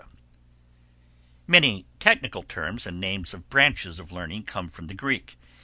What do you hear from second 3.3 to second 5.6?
of branches of learning come from the Greek.